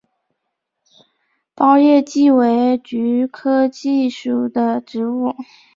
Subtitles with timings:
[1.55, 5.35] 苞叶蓟为菊科蓟属的植物。